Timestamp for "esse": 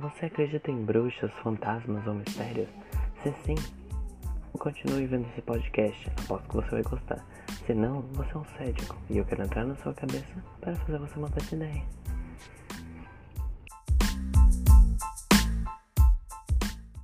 5.28-5.42